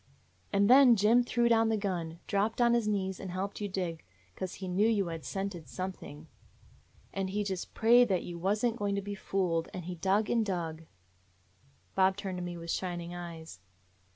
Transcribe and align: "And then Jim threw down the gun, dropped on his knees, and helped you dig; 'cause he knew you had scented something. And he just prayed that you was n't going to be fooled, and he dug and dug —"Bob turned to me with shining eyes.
"And 0.51 0.67
then 0.67 0.95
Jim 0.95 1.23
threw 1.23 1.47
down 1.47 1.69
the 1.69 1.77
gun, 1.77 2.17
dropped 2.25 2.59
on 2.59 2.73
his 2.73 2.87
knees, 2.87 3.19
and 3.19 3.29
helped 3.29 3.61
you 3.61 3.69
dig; 3.69 4.01
'cause 4.35 4.55
he 4.55 4.67
knew 4.67 4.87
you 4.87 5.05
had 5.09 5.23
scented 5.23 5.67
something. 5.67 6.25
And 7.13 7.29
he 7.29 7.43
just 7.43 7.75
prayed 7.75 8.07
that 8.07 8.23
you 8.23 8.39
was 8.39 8.65
n't 8.65 8.77
going 8.77 8.95
to 8.95 9.01
be 9.03 9.13
fooled, 9.13 9.69
and 9.75 9.85
he 9.85 9.93
dug 9.93 10.27
and 10.27 10.43
dug 10.43 10.85
—"Bob 11.93 12.17
turned 12.17 12.39
to 12.39 12.43
me 12.43 12.57
with 12.57 12.71
shining 12.71 13.13
eyes. 13.13 13.59